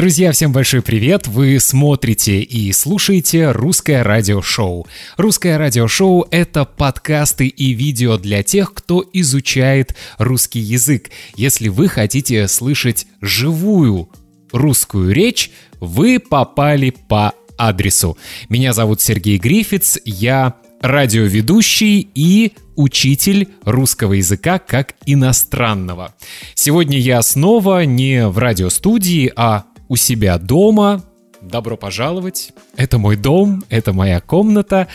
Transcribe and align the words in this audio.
Друзья, 0.00 0.32
всем 0.32 0.50
большой 0.50 0.80
привет! 0.80 1.28
Вы 1.28 1.60
смотрите 1.60 2.40
и 2.40 2.72
слушаете 2.72 3.50
«Русское 3.50 4.02
радиошоу». 4.02 4.86
«Русское 5.18 5.58
радиошоу»— 5.58 6.26
это 6.30 6.64
подкасты 6.64 7.48
и 7.48 7.74
видео 7.74 8.16
для 8.16 8.42
тех, 8.42 8.72
кто 8.72 9.04
изучает 9.12 9.94
русский 10.16 10.60
язык. 10.60 11.10
Если 11.36 11.68
вы 11.68 11.86
хотите 11.88 12.48
слышать 12.48 13.06
живую 13.20 14.08
русскую 14.52 15.12
речь, 15.12 15.50
вы 15.80 16.18
попали 16.18 16.94
по 17.06 17.34
адресу. 17.58 18.16
Меня 18.48 18.72
зовут 18.72 19.02
Сергей 19.02 19.36
Грифиц, 19.36 19.98
я 20.06 20.54
радиоведущий 20.80 22.08
и 22.14 22.52
учитель 22.74 23.48
русского 23.64 24.14
языка 24.14 24.58
как 24.58 24.94
иностранного. 25.04 26.14
Сегодня 26.54 26.98
я 26.98 27.20
снова 27.20 27.84
не 27.84 28.26
в 28.28 28.38
радиостудии, 28.38 29.30
а 29.36 29.64
у 29.90 29.96
себя 29.96 30.38
дома. 30.38 31.04
Добро 31.42 31.76
пожаловать. 31.76 32.52
Это 32.76 32.98
мой 32.98 33.16
дом, 33.16 33.64
это 33.70 33.92
моя 33.92 34.20
комната. 34.20 34.86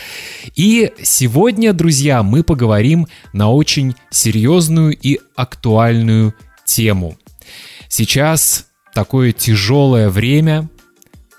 И 0.54 0.92
сегодня, 1.02 1.72
друзья, 1.72 2.22
мы 2.22 2.42
поговорим 2.42 3.06
на 3.32 3.52
очень 3.52 3.94
серьезную 4.10 4.96
и 4.96 5.20
актуальную 5.34 6.34
тему. 6.64 7.16
Сейчас 7.88 8.68
такое 8.94 9.32
тяжелое 9.32 10.08
время. 10.08 10.68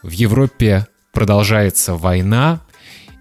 В 0.04 0.12
Европе 0.12 0.86
продолжается 1.12 1.96
война, 1.96 2.62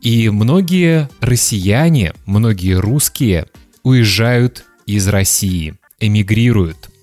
и 0.03 0.29
многие 0.29 1.09
россияне, 1.21 2.13
многие 2.27 2.79
русские 2.79 3.47
уезжают 3.83 4.67
из 4.85 5.09
России, 5.09 5.77
эмигрируют– 5.99 6.91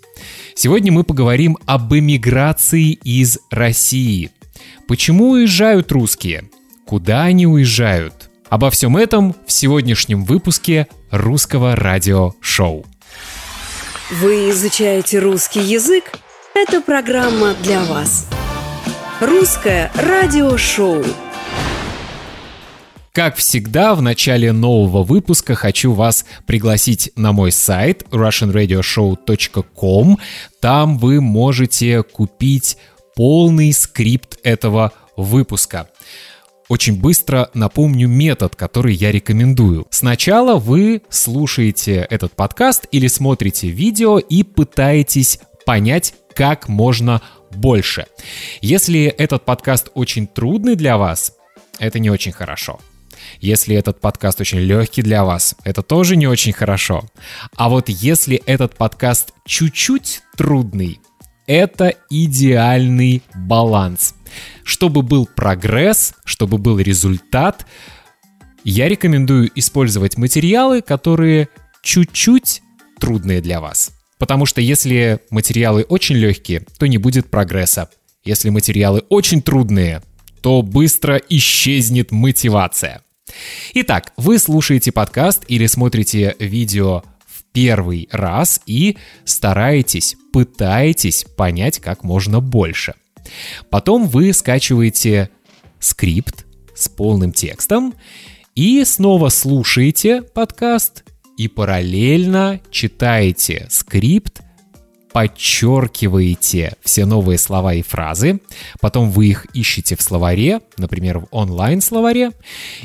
Сегодня 0.55 0.91
мы 0.91 1.03
поговорим 1.03 1.57
об 1.65 1.93
эмиграции 1.93 2.91
из 2.91 3.39
России. 3.49 4.31
Почему 4.87 5.31
уезжают 5.31 5.91
русские? 5.91 6.49
Куда 6.85 7.23
они 7.23 7.47
уезжают? 7.47 8.29
Обо 8.49 8.69
всем 8.69 8.97
этом 8.97 9.35
в 9.47 9.51
сегодняшнем 9.51 10.25
выпуске 10.25 10.87
русского 11.09 11.75
радиошоу. 11.75 12.85
Вы 14.11 14.51
изучаете 14.51 15.19
русский 15.19 15.61
язык? 15.61 16.11
Это 16.53 16.81
программа 16.81 17.55
для 17.63 17.83
вас. 17.85 18.27
Русское 19.19 19.91
радиошоу. 19.95 21.03
Как 23.13 23.35
всегда, 23.35 23.93
в 23.93 24.01
начале 24.01 24.51
нового 24.51 25.03
выпуска 25.03 25.53
хочу 25.53 25.93
вас 25.93 26.25
пригласить 26.47 27.11
на 27.15 27.31
мой 27.31 27.51
сайт 27.51 28.05
russianradioshow.com. 28.09 30.17
Там 30.59 30.97
вы 30.97 31.21
можете 31.21 32.01
купить 32.01 32.77
полный 33.15 33.71
скрипт 33.71 34.39
этого 34.41 34.93
выпуска. 35.15 35.91
Очень 36.69 36.99
быстро 36.99 37.51
напомню 37.53 38.07
метод, 38.07 38.55
который 38.55 38.95
я 38.95 39.11
рекомендую. 39.11 39.85
Сначала 39.91 40.57
вы 40.57 41.03
слушаете 41.09 42.07
этот 42.09 42.33
подкаст 42.33 42.87
или 42.91 43.05
смотрите 43.05 43.67
видео 43.67 44.17
и 44.17 44.41
пытаетесь 44.41 45.39
понять, 45.67 46.15
как 46.33 46.67
можно 46.67 47.21
больше. 47.51 48.07
Если 48.61 49.03
этот 49.03 49.45
подкаст 49.45 49.89
очень 49.93 50.25
трудный 50.25 50.75
для 50.75 50.97
вас, 50.97 51.33
это 51.77 51.99
не 51.99 52.09
очень 52.09 52.31
хорошо. 52.31 52.79
Если 53.39 53.75
этот 53.75 53.99
подкаст 53.99 54.41
очень 54.41 54.59
легкий 54.59 55.01
для 55.01 55.23
вас, 55.23 55.55
это 55.63 55.81
тоже 55.81 56.15
не 56.15 56.27
очень 56.27 56.53
хорошо. 56.53 57.05
А 57.55 57.69
вот 57.69 57.89
если 57.89 58.37
этот 58.45 58.75
подкаст 58.75 59.33
чуть-чуть 59.45 60.21
трудный, 60.35 60.99
это 61.47 61.93
идеальный 62.09 63.21
баланс. 63.35 64.15
Чтобы 64.63 65.01
был 65.01 65.25
прогресс, 65.27 66.13
чтобы 66.23 66.57
был 66.57 66.79
результат, 66.79 67.65
я 68.63 68.87
рекомендую 68.87 69.51
использовать 69.55 70.17
материалы, 70.17 70.81
которые 70.81 71.49
чуть-чуть 71.81 72.61
трудные 72.99 73.41
для 73.41 73.59
вас. 73.59 73.91
Потому 74.17 74.45
что 74.45 74.61
если 74.61 75.19
материалы 75.29 75.83
очень 75.83 76.15
легкие, 76.15 76.65
то 76.79 76.87
не 76.87 76.97
будет 76.97 77.29
прогресса. 77.29 77.89
Если 78.23 78.49
материалы 78.49 79.03
очень 79.09 79.41
трудные, 79.41 80.01
то 80.41 80.61
быстро 80.61 81.17
исчезнет 81.27 82.11
мотивация. 82.11 83.01
Итак, 83.73 84.13
вы 84.17 84.39
слушаете 84.39 84.91
подкаст 84.91 85.43
или 85.47 85.65
смотрите 85.65 86.35
видео 86.39 87.03
в 87.25 87.43
первый 87.51 88.07
раз 88.11 88.61
и 88.65 88.97
стараетесь, 89.25 90.15
пытаетесь 90.31 91.25
понять 91.35 91.79
как 91.79 92.03
можно 92.03 92.39
больше. 92.39 92.95
Потом 93.69 94.07
вы 94.07 94.33
скачиваете 94.33 95.29
скрипт 95.79 96.45
с 96.75 96.89
полным 96.89 97.31
текстом 97.31 97.93
и 98.55 98.83
снова 98.85 99.29
слушаете 99.29 100.21
подкаст 100.21 101.03
и 101.37 101.47
параллельно 101.47 102.61
читаете 102.69 103.67
скрипт 103.69 104.41
подчеркиваете 105.13 106.73
все 106.81 107.05
новые 107.05 107.37
слова 107.37 107.75
и 107.75 107.81
фразы, 107.81 108.39
потом 108.81 109.11
вы 109.11 109.27
их 109.27 109.45
ищете 109.53 109.95
в 109.95 110.01
словаре, 110.01 110.61
например, 110.77 111.19
в 111.19 111.27
онлайн-словаре, 111.31 112.31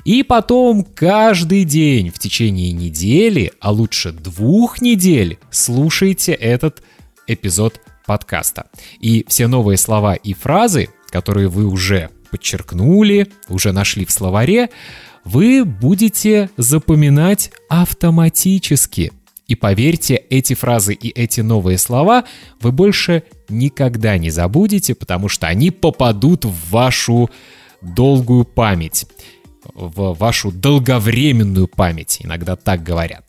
и 0.04 0.22
потом 0.22 0.84
каждый 0.84 1.64
день 1.64 2.10
в 2.10 2.18
течение 2.18 2.72
недели, 2.72 3.52
а 3.60 3.72
лучше 3.72 4.12
двух 4.12 4.80
недель, 4.80 5.38
слушайте 5.50 6.32
этот 6.32 6.82
эпизод 7.26 7.80
подкаста. 8.06 8.66
И 9.00 9.24
все 9.28 9.48
новые 9.48 9.76
слова 9.76 10.14
и 10.14 10.34
фразы, 10.34 10.88
которые 11.10 11.48
вы 11.48 11.66
уже 11.66 12.10
подчеркнули, 12.30 13.28
уже 13.48 13.72
нашли 13.72 14.04
в 14.04 14.10
словаре, 14.10 14.68
вы 15.24 15.64
будете 15.64 16.50
запоминать 16.56 17.50
автоматически. 17.68 19.12
И 19.48 19.54
поверьте, 19.54 20.14
эти 20.14 20.54
фразы 20.54 20.92
и 20.92 21.08
эти 21.08 21.40
новые 21.40 21.78
слова 21.78 22.24
вы 22.60 22.70
больше 22.70 23.22
никогда 23.48 24.18
не 24.18 24.30
забудете, 24.30 24.94
потому 24.94 25.28
что 25.28 25.46
они 25.46 25.70
попадут 25.70 26.44
в 26.44 26.70
вашу 26.70 27.30
долгую 27.80 28.44
память, 28.44 29.06
в 29.74 30.14
вашу 30.14 30.52
долговременную 30.52 31.66
память, 31.66 32.18
иногда 32.22 32.56
так 32.56 32.82
говорят. 32.82 33.24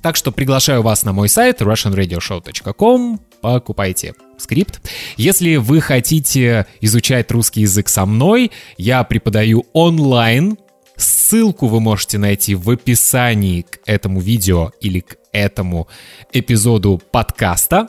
Так 0.00 0.16
что 0.16 0.32
приглашаю 0.32 0.82
вас 0.82 1.04
на 1.04 1.12
мой 1.12 1.28
сайт 1.28 1.60
russianradioshow.com, 1.60 3.20
покупайте 3.42 4.14
скрипт. 4.38 4.80
Если 5.18 5.56
вы 5.56 5.82
хотите 5.82 6.66
изучать 6.80 7.30
русский 7.32 7.62
язык 7.62 7.88
со 7.88 8.06
мной, 8.06 8.50
я 8.78 9.04
преподаю 9.04 9.66
онлайн 9.74 10.56
Ссылку 10.98 11.68
вы 11.68 11.80
можете 11.80 12.18
найти 12.18 12.54
в 12.54 12.68
описании 12.68 13.62
к 13.62 13.78
этому 13.86 14.20
видео 14.20 14.72
или 14.80 15.00
к 15.00 15.16
этому 15.32 15.86
эпизоду 16.32 17.00
подкаста. 17.12 17.88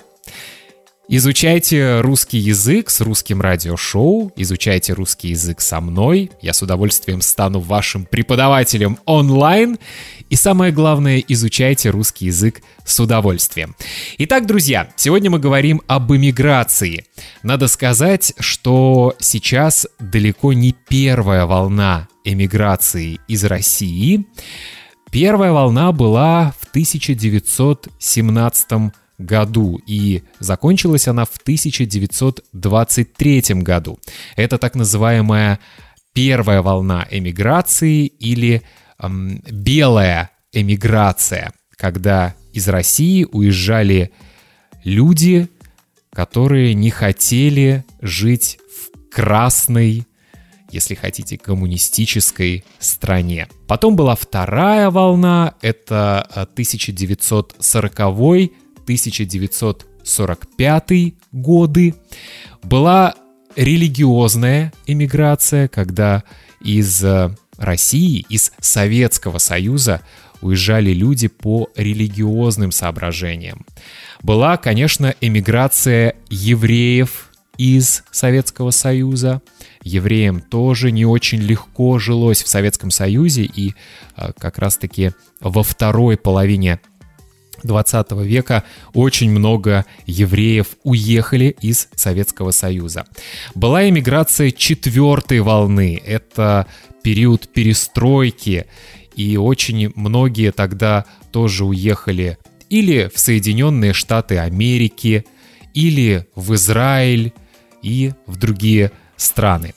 Изучайте 1.11 2.01
русский 2.01 2.37
язык 2.37 2.91
с 2.91 3.01
русским 3.01 3.41
радиошоу, 3.41 4.31
изучайте 4.35 4.93
русский 4.93 5.29
язык 5.29 5.59
со 5.59 5.81
мной. 5.81 6.29
Я 6.39 6.53
с 6.53 6.61
удовольствием 6.61 7.21
стану 7.21 7.61
вашим 7.61 8.05
преподавателем 8.05 8.99
онлайн. 9.05 9.79
И 10.29 10.35
самое 10.35 10.71
главное, 10.71 11.17
изучайте 11.27 11.89
русский 11.89 12.27
язык 12.27 12.61
с 12.85 12.99
удовольствием. 12.99 13.75
Итак, 14.19 14.45
друзья, 14.45 14.91
сегодня 14.97 15.31
мы 15.31 15.39
говорим 15.39 15.81
об 15.87 16.13
эмиграции. 16.13 17.05
Надо 17.41 17.67
сказать, 17.69 18.35
что 18.37 19.15
сейчас 19.17 19.87
далеко 19.97 20.53
не 20.53 20.75
первая 20.89 21.47
волна 21.47 22.07
эмиграции 22.23 23.19
из 23.27 23.43
России. 23.45 24.27
Первая 25.09 25.53
волна 25.53 25.91
была 25.91 26.53
в 26.59 26.69
1917 26.69 28.69
году, 28.69 28.91
году, 29.19 29.79
и 29.85 30.23
закончилась 30.39 31.07
она 31.07 31.25
в 31.25 31.37
1923 31.37 33.43
году. 33.61 33.99
Это 34.35 34.57
так 34.57 34.73
называемая 34.75 35.59
первая 36.13 36.63
волна 36.63 37.07
эмиграции 37.11 38.07
или 38.07 38.63
эм, 38.99 39.43
белая 39.51 40.31
эмиграция, 40.51 41.53
когда 41.75 42.33
из 42.53 42.67
России 42.67 43.27
уезжали 43.31 44.11
люди, 44.83 45.47
которые 46.11 46.73
не 46.73 46.89
хотели 46.89 47.85
жить 48.01 48.57
в 48.67 48.89
красной 49.13 50.07
если 50.71 50.95
хотите, 50.95 51.37
коммунистической 51.37 52.63
стране. 52.79 53.47
Потом 53.67 53.95
была 53.95 54.15
вторая 54.15 54.89
волна, 54.89 55.53
это 55.61 56.27
а, 56.33 56.43
1940 56.43 57.99
1945 58.89 61.13
годы. 61.31 61.93
Была 62.63 63.13
религиозная 63.55 64.73
эмиграция, 64.87 65.67
когда 65.67 66.23
из 66.59 67.03
э, 67.03 67.29
России, 67.57 68.25
из 68.29 68.51
Советского 68.59 69.37
Союза 69.37 70.01
уезжали 70.41 70.89
люди 70.91 71.27
по 71.27 71.69
религиозным 71.75 72.71
соображениям. 72.71 73.63
Была, 74.23 74.57
конечно, 74.57 75.13
эмиграция 75.21 76.15
евреев 76.31 77.29
из 77.57 78.03
Советского 78.09 78.71
Союза. 78.71 79.43
Евреям 79.83 80.41
тоже 80.41 80.91
не 80.91 81.05
очень 81.05 81.41
легко 81.41 81.99
жилось 81.99 82.41
в 82.41 82.47
Советском 82.47 82.89
Союзе, 82.89 83.43
и 83.43 83.75
э, 84.17 84.31
как 84.39 84.57
раз-таки 84.57 85.11
во 85.41 85.61
второй 85.61 86.17
половине 86.17 86.79
20 87.63 88.11
века 88.23 88.63
очень 88.93 89.31
много 89.31 89.85
евреев 90.05 90.67
уехали 90.83 91.55
из 91.61 91.89
Советского 91.95 92.51
Союза. 92.51 93.05
Была 93.55 93.87
иммиграция 93.87 94.51
четвертой 94.51 95.39
волны. 95.41 96.01
Это 96.05 96.67
период 97.03 97.47
перестройки, 97.49 98.65
и 99.15 99.37
очень 99.37 99.91
многие 99.95 100.51
тогда 100.51 101.05
тоже 101.31 101.65
уехали 101.65 102.37
или 102.69 103.09
в 103.13 103.19
Соединенные 103.19 103.93
Штаты 103.93 104.37
Америки, 104.37 105.25
или 105.73 106.27
в 106.35 106.53
Израиль 106.53 107.33
и 107.81 108.13
в 108.25 108.37
другие 108.37 108.91
страны. 109.17 109.73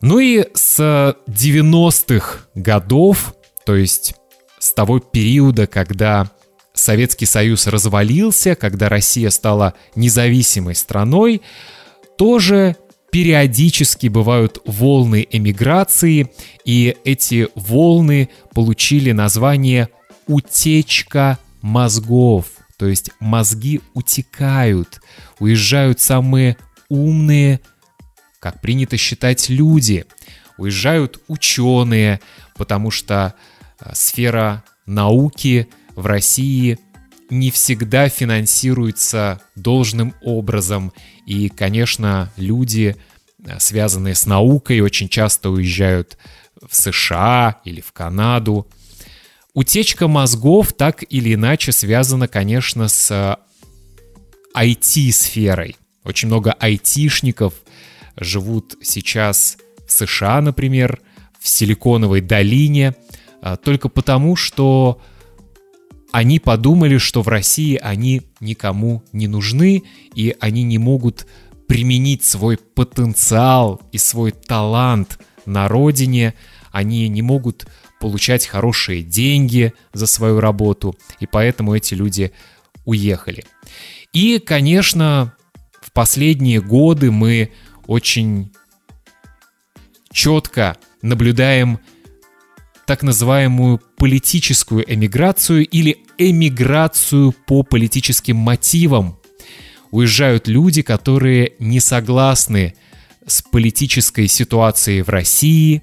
Ну 0.00 0.18
и 0.18 0.44
с 0.54 0.80
90-х 1.28 2.46
годов, 2.54 3.34
то 3.64 3.76
есть 3.76 4.14
с 4.58 4.72
того 4.72 4.98
периода, 4.98 5.66
когда 5.66 6.30
Советский 6.74 7.26
Союз 7.26 7.66
развалился, 7.66 8.54
когда 8.54 8.88
Россия 8.88 9.30
стала 9.30 9.74
независимой 9.94 10.74
страной, 10.74 11.42
тоже 12.16 12.76
периодически 13.10 14.06
бывают 14.06 14.62
волны 14.64 15.26
эмиграции, 15.30 16.32
и 16.64 16.96
эти 17.04 17.48
волны 17.54 18.30
получили 18.54 19.12
название 19.12 19.90
«утечка 20.26 21.38
мозгов». 21.60 22.46
То 22.78 22.86
есть 22.86 23.10
мозги 23.20 23.80
утекают, 23.92 25.02
уезжают 25.38 26.00
самые 26.00 26.56
умные, 26.88 27.60
как 28.40 28.60
принято 28.62 28.96
считать, 28.96 29.50
люди, 29.50 30.06
уезжают 30.56 31.20
ученые, 31.28 32.20
потому 32.56 32.90
что 32.90 33.34
э, 33.78 33.90
сфера 33.94 34.64
науки– 34.86 35.68
в 35.94 36.06
России 36.06 36.78
не 37.30 37.50
всегда 37.50 38.08
финансируется 38.08 39.40
должным 39.56 40.14
образом. 40.22 40.92
И, 41.26 41.48
конечно, 41.48 42.30
люди, 42.36 42.96
э, 43.44 43.58
связанные 43.58 44.14
с 44.14 44.26
наукой, 44.26 44.80
очень 44.80 45.08
часто 45.08 45.50
уезжают 45.50 46.18
в 46.60 46.76
США 46.76 47.60
или 47.64 47.80
в 47.80 47.92
Канаду. 47.92 48.66
Утечка 49.54 50.08
мозгов 50.08 50.72
так 50.72 51.04
или 51.08 51.34
иначе 51.34 51.72
связана, 51.72 52.28
конечно, 52.28 52.88
с 52.88 53.38
IT-сферой. 54.54 55.76
Очень 56.04 56.28
много 56.28 56.52
айтишников 56.52 57.54
живут 58.16 58.76
сейчас 58.82 59.56
в 59.86 59.92
США, 59.92 60.40
например, 60.40 61.00
в 61.38 61.48
Силиконовой 61.48 62.20
долине, 62.20 62.94
э, 63.40 63.56
только 63.62 63.88
потому, 63.88 64.36
что 64.36 65.00
они 66.12 66.38
подумали, 66.38 66.98
что 66.98 67.22
в 67.22 67.28
России 67.28 67.76
они 67.76 68.22
никому 68.38 69.02
не 69.12 69.26
нужны, 69.26 69.82
и 70.14 70.36
они 70.40 70.62
не 70.62 70.78
могут 70.78 71.26
применить 71.66 72.22
свой 72.22 72.58
потенциал 72.58 73.80
и 73.92 73.98
свой 73.98 74.30
талант 74.32 75.18
на 75.46 75.68
родине, 75.68 76.34
они 76.70 77.08
не 77.08 77.22
могут 77.22 77.66
получать 77.98 78.46
хорошие 78.46 79.02
деньги 79.02 79.72
за 79.92 80.06
свою 80.06 80.38
работу, 80.40 80.94
и 81.18 81.26
поэтому 81.26 81.74
эти 81.74 81.94
люди 81.94 82.32
уехали. 82.84 83.44
И, 84.12 84.38
конечно, 84.38 85.34
в 85.80 85.92
последние 85.92 86.60
годы 86.60 87.10
мы 87.10 87.52
очень 87.86 88.52
четко 90.12 90.76
наблюдаем 91.00 91.80
так 92.86 93.02
называемую 93.02 93.80
политическую 93.96 94.84
эмиграцию 94.92 95.66
или 95.66 95.98
эмиграцию 96.18 97.32
по 97.46 97.62
политическим 97.62 98.36
мотивам. 98.36 99.18
Уезжают 99.90 100.48
люди, 100.48 100.82
которые 100.82 101.52
не 101.58 101.80
согласны 101.80 102.74
с 103.26 103.42
политической 103.42 104.26
ситуацией 104.26 105.02
в 105.02 105.08
России, 105.08 105.82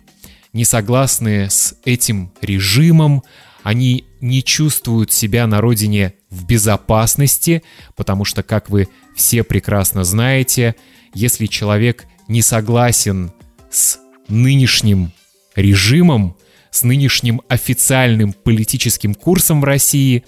не 0.51 0.65
согласны 0.65 1.49
с 1.49 1.75
этим 1.85 2.31
режимом, 2.41 3.23
они 3.63 4.05
не 4.19 4.43
чувствуют 4.43 5.11
себя 5.11 5.47
на 5.47 5.61
родине 5.61 6.15
в 6.29 6.45
безопасности, 6.45 7.63
потому 7.95 8.25
что, 8.25 8.43
как 8.43 8.69
вы 8.69 8.87
все 9.15 9.43
прекрасно 9.43 10.03
знаете, 10.03 10.75
если 11.13 11.45
человек 11.45 12.05
не 12.27 12.41
согласен 12.41 13.31
с 13.69 13.99
нынешним 14.27 15.11
режимом, 15.55 16.35
с 16.71 16.83
нынешним 16.83 17.41
официальным 17.47 18.33
политическим 18.33 19.15
курсом 19.15 19.61
в 19.61 19.63
России, 19.63 20.25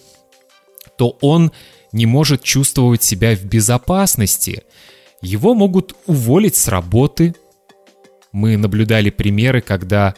то 0.97 1.17
он 1.21 1.51
не 1.91 2.05
может 2.05 2.43
чувствовать 2.43 3.03
себя 3.03 3.35
в 3.35 3.43
безопасности. 3.43 4.63
Его 5.21 5.53
могут 5.53 5.95
уволить 6.05 6.55
с 6.55 6.67
работы. 6.67 7.35
Мы 8.31 8.57
наблюдали 8.57 9.09
примеры, 9.09 9.61
когда, 9.61 10.15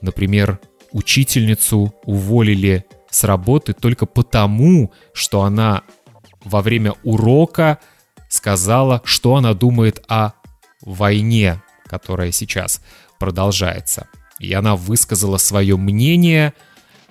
например, 0.00 0.60
учительницу 0.92 1.94
уволили 2.04 2.84
с 3.10 3.24
работы 3.24 3.72
только 3.72 4.06
потому, 4.06 4.92
что 5.12 5.42
она 5.42 5.82
во 6.44 6.62
время 6.62 6.94
урока 7.02 7.78
сказала, 8.28 9.02
что 9.04 9.36
она 9.36 9.54
думает 9.54 10.04
о 10.08 10.32
войне, 10.82 11.62
которая 11.86 12.30
сейчас 12.32 12.80
продолжается. 13.18 14.06
И 14.38 14.52
она 14.52 14.76
высказала 14.76 15.38
свое 15.38 15.76
мнение, 15.76 16.52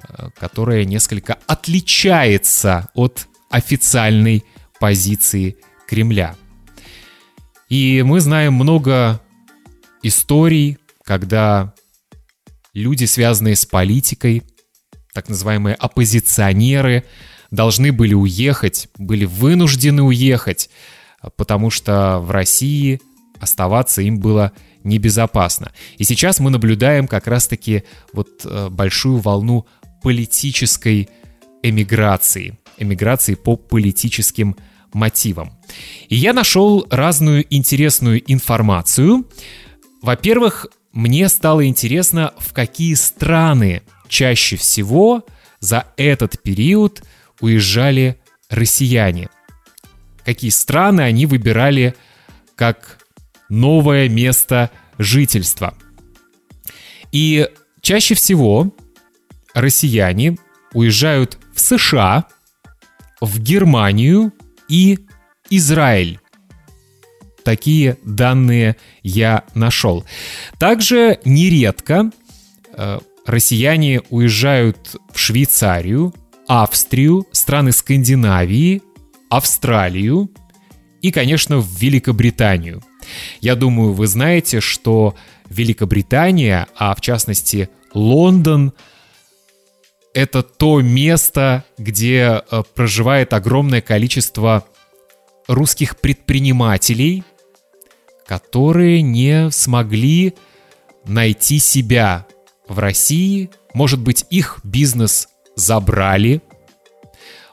э, 0.07 0.29
которое 0.37 0.85
несколько 0.85 1.37
отличается 1.47 2.89
от 2.93 3.27
официальной 3.49 4.43
позиции 4.79 5.57
Кремля. 5.87 6.35
И 7.69 8.03
мы 8.05 8.19
знаем 8.19 8.53
много 8.53 9.21
историй, 10.03 10.77
когда 11.03 11.73
люди, 12.73 13.05
связанные 13.05 13.55
с 13.55 13.65
политикой, 13.65 14.43
так 15.13 15.29
называемые 15.29 15.75
оппозиционеры, 15.75 17.05
должны 17.51 17.91
были 17.91 18.13
уехать, 18.13 18.89
были 18.97 19.25
вынуждены 19.25 20.03
уехать, 20.03 20.69
потому 21.37 21.69
что 21.69 22.19
в 22.19 22.31
России 22.31 23.01
оставаться 23.39 24.01
им 24.01 24.19
было 24.19 24.51
небезопасно. 24.85 25.71
И 25.97 26.03
сейчас 26.03 26.39
мы 26.39 26.49
наблюдаем 26.49 27.07
как 27.07 27.27
раз-таки 27.27 27.83
вот 28.13 28.29
э, 28.45 28.69
большую 28.69 29.17
волну 29.17 29.65
политической 30.01 31.09
эмиграции, 31.63 32.57
эмиграции 32.77 33.35
по 33.35 33.57
политическим 33.57 34.55
мотивам. 34.93 35.51
И 36.07 36.15
я 36.15 36.31
нашел 36.31 36.85
разную 36.89 37.45
интересную 37.53 38.21
информацию. 38.31 39.27
Во-первых, 40.01 40.67
мне 40.93 41.27
стало 41.27 41.67
интересно, 41.67 42.33
в 42.37 42.53
какие 42.53 42.93
страны 42.93 43.81
чаще 44.07 44.55
всего 44.55 45.25
за 45.59 45.87
этот 45.97 46.41
период 46.41 47.03
уезжали 47.41 48.19
россияне. 48.49 49.29
Какие 50.23 50.51
страны 50.51 51.01
они 51.01 51.25
выбирали 51.25 51.95
как 52.55 52.99
новое 53.49 54.07
место 54.09 54.71
жительства. 54.97 55.73
И 57.11 57.47
чаще 57.81 58.15
всего 58.15 58.73
россияне 59.53 60.37
уезжают 60.73 61.37
в 61.53 61.59
США, 61.59 62.25
в 63.21 63.39
Германию 63.39 64.33
и 64.67 64.99
Израиль. 65.49 66.19
Такие 67.43 67.97
данные 68.03 68.75
я 69.03 69.43
нашел. 69.53 70.03
Также 70.57 71.19
нередко 71.23 72.11
э, 72.73 72.99
россияне 73.25 74.01
уезжают 74.09 74.95
в 75.13 75.19
Швейцарию, 75.19 76.13
Австрию, 76.47 77.27
страны 77.31 77.71
Скандинавии, 77.71 78.81
Австралию 79.29 80.29
и, 81.01 81.11
конечно, 81.11 81.59
в 81.59 81.79
Великобританию– 81.79 82.83
я 83.41 83.55
думаю, 83.55 83.93
вы 83.93 84.07
знаете, 84.07 84.59
что 84.59 85.15
Великобритания, 85.49 86.67
а 86.75 86.95
в 86.95 87.01
частности 87.01 87.69
Лондон, 87.93 88.73
это 90.13 90.43
то 90.43 90.81
место, 90.81 91.65
где 91.77 92.41
э, 92.49 92.63
проживает 92.73 93.33
огромное 93.33 93.81
количество 93.81 94.65
русских 95.47 95.97
предпринимателей, 95.97 97.23
которые 98.25 99.01
не 99.01 99.51
смогли 99.51 100.33
найти 101.05 101.59
себя 101.59 102.25
в 102.67 102.79
России. 102.79 103.49
Может 103.73 103.99
быть, 103.99 104.25
их 104.29 104.59
бизнес 104.63 105.27
забрали, 105.55 106.41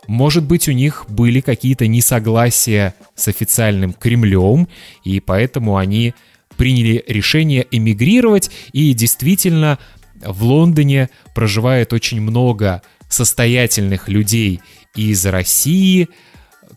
может 0.07 0.45
быть, 0.45 0.69
у 0.69 0.73
них 0.73 1.05
были 1.09 1.41
какие-то 1.41 1.87
несогласия 1.87 2.95
с 3.15 3.29
официальным 3.29 3.93
Кремлем, 3.93 4.69
и 5.05 5.21
поэтому 5.21 5.77
они 5.77 6.15
приняли 6.57 7.05
решение 7.07 7.67
эмигрировать, 7.71 8.51
и 8.73 8.93
действительно 8.95 9.79
в 10.25 10.45
Лондоне 10.45 11.11
проживает 11.35 11.93
очень 11.93 12.21
много 12.21 12.83
состоятельных 13.09 14.09
людей 14.09 14.61
из 14.95 15.25
России, 15.27 16.09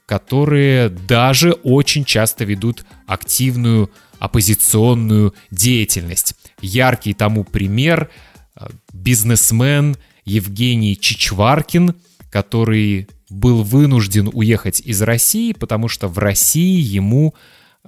которые 0.06 0.90
даже 0.90 1.52
очень 1.52 2.06
часто 2.06 2.44
ведут 2.46 2.86
активную 3.08 3.92
оппозиционную 4.20 5.34
деятельность. 5.52 6.36
Яркий 6.62 7.14
тому 7.14 7.44
пример 7.44 8.10
э, 8.56 8.68
бизнесмен 8.94 9.98
Евгений 10.26 10.98
Чичваркин, 11.00 11.96
который 12.32 13.08
был 13.30 13.64
вынужден 13.64 14.30
уехать 14.34 14.82
из 14.82 15.02
России, 15.02 15.54
потому 15.54 15.88
что 15.88 16.08
в 16.08 16.18
России 16.18 16.80
ему 16.80 17.34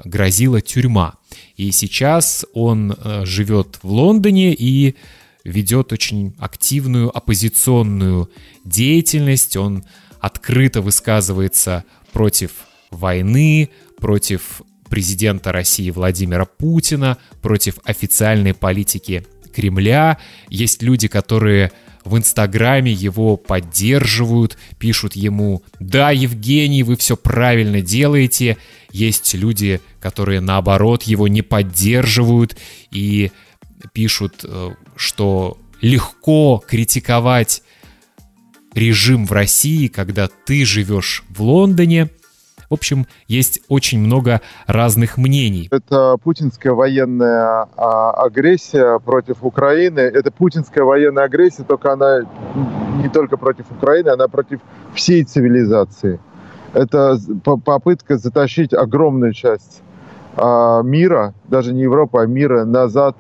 грозила 0.03 0.62
тюрьма. 0.62 1.15
И 1.56 1.72
сейчас 1.72 2.46
он 2.53 2.91
э, 2.91 3.25
живет 3.25 3.79
в 3.82 3.91
Лондоне 3.91 4.53
и 4.53 4.96
ведет 5.44 5.94
очень 5.94 6.36
активную 6.39 7.15
оппозиционную 7.15 8.29
деятельность. 8.63 9.56
Он 9.58 9.86
открыто 10.20 10.82
высказывается 10.82 11.84
против 12.12 12.51
войны, 12.91 13.70
против 14.00 14.62
президента 14.89 15.51
России 15.51 15.89
Владимира 15.89 16.46
Путина, 16.46 17.17
против 17.41 17.79
официальной 17.84 18.53
политики 18.53 19.25
Кремля. 19.53 20.17
Есть 20.50 20.82
люди, 20.82 21.08
которые 21.08 21.72
в 22.08 22.18
Инстаграме 22.18 22.92
его 22.92 23.38
поддерживают, 23.38 24.58
пишут 24.80 25.16
ему 25.16 25.62
«Да, 25.80 26.12
Евгений, 26.12 26.84
вы 26.84 26.96
все 26.96 27.16
правильно 27.16 27.82
делаете». 27.82 28.58
Есть 28.92 29.34
люди, 29.34 29.82
которые 30.00 30.40
наоборот 30.40 31.04
его 31.04 31.28
не 31.28 31.42
поддерживают 31.42 32.58
и 32.90 33.32
пишут, 33.94 34.44
э, 34.44 34.72
что 34.96 35.58
легко 35.82 36.64
критиковать 36.68 37.62
режим 38.74 39.26
в 39.26 39.32
России, 39.32 39.88
когда 39.88 40.28
ты 40.28 40.66
живешь 40.66 41.24
в 41.30 41.42
Лондоне. 41.42 42.10
В 42.69 42.74
общем, 42.74 43.05
есть 43.27 43.62
очень 43.69 44.00
много 44.00 44.41
разных 44.65 45.17
мнений. 45.17 45.69
Это 45.71 46.17
путинская 46.21 46.74
военная 46.74 47.67
а, 47.77 48.12
агрессия 48.12 49.00
против 49.00 49.38
Украины. 49.41 50.00
Это 50.00 50.31
путинская 50.31 50.83
военная 50.83 51.25
агрессия, 51.25 51.63
только 51.63 51.93
она 51.93 52.21
не 53.01 53.09
только 53.09 53.38
против 53.38 53.71
Украины, 53.71 54.09
она 54.09 54.27
против 54.27 54.59
всей 54.93 55.24
цивилизации. 55.24 56.19
Это 56.74 57.17
попытка 57.43 58.17
затащить 58.17 58.74
огромную 58.74 59.33
часть 59.33 59.81
а, 60.36 60.81
мира, 60.81 61.33
даже 61.45 61.74
не 61.74 61.83
Европы, 61.83 62.19
а 62.19 62.25
мира 62.25 62.65
назад 62.65 63.15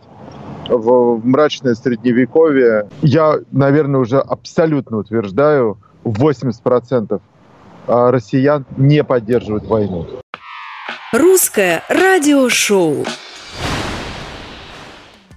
в 0.67 1.25
мрачное 1.25 1.75
средневековье. 1.75 2.89
Я, 3.01 3.39
наверное, 3.51 4.01
уже 4.01 4.19
абсолютно 4.19 4.97
утверждаю, 4.97 5.77
80% 6.03 7.07
а, 7.13 7.19
россиян 7.87 8.65
не 8.77 9.03
поддерживают 9.03 9.65
войну. 9.65 10.07
Русское 11.13 11.83
радиошоу. 11.89 13.05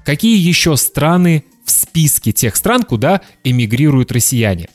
Какие 0.04 0.36
еще 0.36 0.76
страны 0.76 1.44
в 1.64 1.70
списке 1.70 2.32
тех 2.32 2.56
стран, 2.56 2.82
куда 2.82 3.20
эмигрируют 3.44 4.10
россияне? 4.10 4.68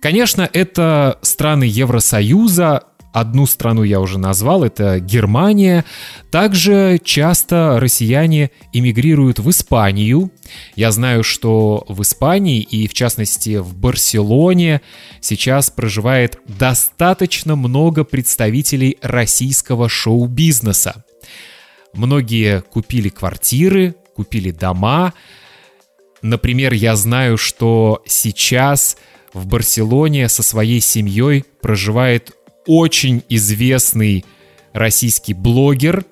Конечно, 0.00 0.48
это 0.52 1.18
страны 1.22 1.64
Евросоюза, 1.64 2.82
Одну 3.12 3.44
страну 3.44 3.82
я 3.82 4.00
уже 4.00 4.18
назвал, 4.18 4.64
это 4.64 4.98
Германия. 4.98 5.84
Также 6.30 6.98
часто 7.04 7.78
россияне 7.78 8.50
эмигрируют 8.72 9.38
в 9.38 9.50
Испанию. 9.50 10.30
Я 10.76 10.90
знаю, 10.92 11.22
что 11.22 11.84
в 11.88 12.00
Испании 12.00 12.62
и 12.62 12.88
в 12.88 12.94
частности 12.94 13.56
в 13.56 13.76
Барселоне 13.76 14.80
сейчас 15.20 15.68
проживает 15.70 16.38
достаточно 16.46 17.54
много 17.54 18.04
представителей 18.04 18.96
российского 19.02 19.90
шоу-бизнеса. 19.90 21.04
Многие 21.92 22.62
купили 22.62 23.10
квартиры, 23.10 23.94
купили 24.16 24.52
дома. 24.52 25.12
Например, 26.22 26.72
я 26.72 26.96
знаю, 26.96 27.36
что 27.36 28.02
сейчас 28.06 28.96
в 29.34 29.46
Барселоне 29.46 30.30
со 30.30 30.42
своей 30.42 30.80
семьей 30.80 31.44
проживает 31.60 32.32
очень 32.66 33.22
известный 33.28 34.24
российский 34.72 35.34
блогер 35.34 36.04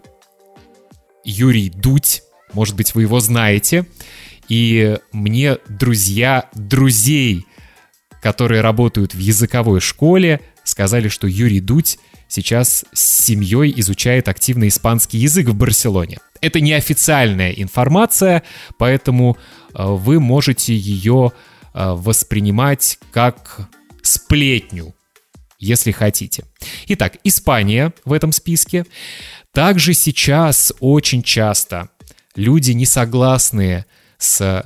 Юрий 1.25 1.71
Дудь. 1.71 2.23
Может 2.53 2.77
быть, 2.77 2.95
вы 2.95 3.03
его 3.03 3.21
знаете. 3.21 3.87
И 4.49 4.99
мне 5.13 5.59
друзья 5.69 6.49
друзей, 6.55 7.47
которые 8.21 8.61
работают 8.61 9.15
в 9.15 9.19
языковой 9.19 9.81
школе, 9.81 10.41
сказали, 10.65 11.09
что 11.09 11.27
Юрий 11.27 11.61
Дудь 11.61 11.99
сейчас 12.27 12.85
с 12.93 13.25
семьей 13.25 13.73
изучает 13.77 14.29
активно 14.29 14.69
испанский 14.69 15.19
язык 15.19 15.49
в 15.49 15.55
Барселоне. 15.55 16.19
Это 16.41 16.61
неофициальная 16.61 17.53
информация, 17.53 18.43
поэтому 18.79 19.37
э, 19.75 19.85
вы 19.85 20.21
можете 20.21 20.75
ее 20.75 21.33
э, 21.75 21.93
воспринимать 21.93 22.99
как 23.13 23.69
сплетню, 24.03 24.95
если 25.61 25.93
хотите. 25.93 26.45
Итак, 26.89 27.19
Испания 27.23 27.93
в 28.05 28.13
этом 28.13 28.33
списке. 28.33 28.87
Также 29.53 29.95
сейчас 29.95 30.73
очень 30.81 31.23
часто 31.23 31.91
люди, 32.35 32.73
не 32.73 32.87
согласные 32.87 33.87
с 34.19 34.65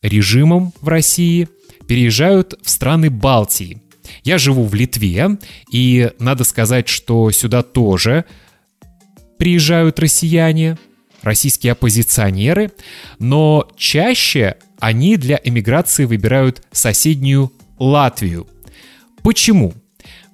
режимом 0.00 0.72
в 0.80 0.88
России, 0.88 1.48
переезжают 1.86 2.54
в 2.62 2.70
страны 2.70 3.10
Балтии. 3.10 3.80
Я 4.24 4.38
живу 4.38 4.64
в 4.64 4.74
Литве, 4.74 5.38
и 5.70 6.10
надо 6.18 6.44
сказать, 6.44 6.88
что 6.88 7.30
сюда 7.30 7.62
тоже 7.62 8.24
приезжают 9.38 9.98
россияне, 9.98 10.78
российские 11.22 11.72
оппозиционеры, 11.72 12.72
но 13.18 13.68
чаще 13.76 14.56
они 14.80 15.16
для 15.16 15.40
эмиграции 15.42 16.04
выбирают 16.04 16.62
соседнюю 16.72 17.52
Латвию. 17.78 18.48
Почему? 19.22 19.74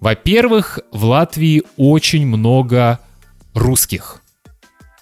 Во-первых, 0.00 0.78
в 0.92 1.04
Латвии 1.04 1.62
очень 1.76 2.26
много 2.26 3.00
русских. 3.54 4.22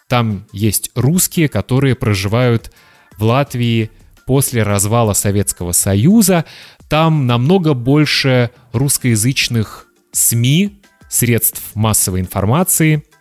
Там 0.08 0.46
есть 0.52 0.90
русские, 0.94 1.48
которые 1.48 1.94
проживают 1.94 2.72
в 3.18 3.24
Латвии 3.24 3.90
после 4.26 4.62
развала 4.62 5.12
Советского 5.12 5.72
Союза. 5.72 6.44
Там 6.88 7.26
намного 7.26 7.74
больше 7.74 8.50
русскоязычных 8.72 9.86
СМИ, 10.12 10.80
средств 11.08 11.62
массовой 11.74 12.20
информации– 12.20 13.04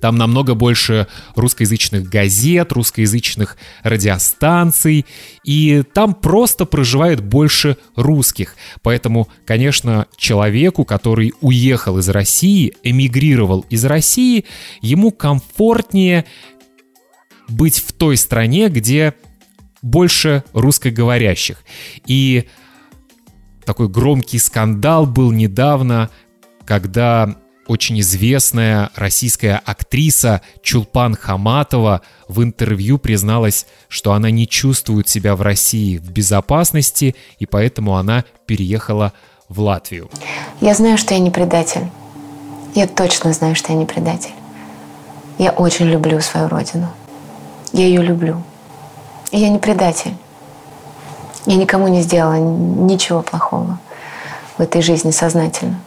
там 0.00 0.16
намного 0.16 0.54
больше 0.54 1.06
русскоязычных 1.34 2.08
газет, 2.08 2.72
русскоязычных 2.72 3.56
радиостанций, 3.82 5.06
и 5.44 5.82
там 5.94 6.14
просто 6.14 6.64
проживает 6.64 7.22
больше 7.22 7.76
русских. 7.96 8.56
Поэтому, 8.82 9.28
конечно, 9.44 10.06
человеку, 10.16 10.84
который 10.84 11.32
уехал 11.40 11.98
из 11.98 12.08
России, 12.08 12.74
эмигрировал 12.82 13.64
из 13.70 13.84
России, 13.84 14.44
ему 14.80 15.10
комфортнее 15.10 16.24
быть 17.48 17.78
в 17.80 17.92
той 17.92 18.16
стране, 18.16 18.68
где 18.68 19.14
больше 19.82 20.44
русскоговорящих. 20.52 21.62
И 22.06 22.46
такой 23.64 23.88
громкий 23.88 24.38
скандал 24.38 25.06
был 25.06 25.30
недавно, 25.30 26.10
когда 26.64 27.36
очень 27.68 28.00
известная 28.00 28.90
российская 28.96 29.60
актриса 29.64 30.40
Чулпан 30.62 31.14
Хаматова 31.14 32.00
в 32.26 32.42
интервью 32.42 32.98
призналась, 32.98 33.66
что 33.88 34.12
она 34.12 34.30
не 34.30 34.48
чувствует 34.48 35.08
себя 35.08 35.36
в 35.36 35.42
России 35.42 35.98
в 35.98 36.10
безопасности, 36.10 37.14
и 37.38 37.46
поэтому 37.46 37.96
она 37.96 38.24
переехала 38.46 39.12
в 39.48 39.60
Латвию. 39.60 40.10
Я 40.60 40.74
знаю, 40.74 40.98
что 40.98 41.14
я 41.14 41.20
не 41.20 41.30
предатель. 41.30 41.86
Я 42.74 42.86
точно 42.86 43.32
знаю, 43.32 43.54
что 43.54 43.72
я 43.72 43.78
не 43.78 43.86
предатель. 43.86 44.34
Я 45.38 45.50
очень 45.50 45.86
люблю 45.86 46.20
свою 46.20 46.48
родину. 46.48 46.88
Я 47.72 47.86
ее 47.86 48.02
люблю. 48.02 48.42
И 49.30 49.38
я 49.38 49.50
не 49.50 49.58
предатель. 49.58 50.14
Я 51.46 51.56
никому 51.56 51.88
не 51.88 52.02
сделала 52.02 52.34
ничего 52.34 53.22
плохого 53.22 53.78
в 54.56 54.62
этой 54.62 54.82
жизни 54.82 55.10
сознательно. 55.10 55.80